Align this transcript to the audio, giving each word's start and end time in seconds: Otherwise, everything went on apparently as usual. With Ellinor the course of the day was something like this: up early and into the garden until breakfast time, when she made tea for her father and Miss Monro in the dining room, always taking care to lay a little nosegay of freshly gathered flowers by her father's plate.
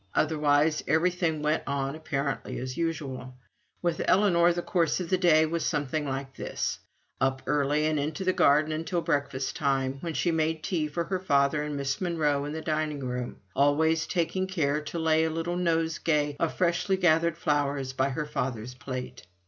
Otherwise, 0.15 0.83
everything 0.87 1.43
went 1.43 1.61
on 1.67 1.93
apparently 1.95 2.57
as 2.57 2.75
usual. 2.75 3.35
With 3.83 4.01
Ellinor 4.09 4.51
the 4.51 4.63
course 4.63 4.99
of 4.99 5.11
the 5.11 5.17
day 5.19 5.45
was 5.45 5.63
something 5.63 6.07
like 6.07 6.33
this: 6.35 6.79
up 7.19 7.43
early 7.45 7.85
and 7.85 7.99
into 7.99 8.23
the 8.23 8.33
garden 8.33 8.71
until 8.71 9.01
breakfast 9.01 9.55
time, 9.55 9.99
when 10.01 10.15
she 10.15 10.31
made 10.31 10.63
tea 10.63 10.87
for 10.87 11.03
her 11.03 11.19
father 11.19 11.61
and 11.61 11.77
Miss 11.77 12.01
Monro 12.01 12.45
in 12.45 12.51
the 12.53 12.61
dining 12.63 13.01
room, 13.01 13.41
always 13.55 14.07
taking 14.07 14.47
care 14.47 14.81
to 14.85 14.97
lay 14.97 15.23
a 15.23 15.29
little 15.29 15.55
nosegay 15.55 16.35
of 16.39 16.55
freshly 16.55 16.97
gathered 16.97 17.37
flowers 17.37 17.93
by 17.93 18.09
her 18.09 18.25
father's 18.25 18.73
plate. 18.73 19.27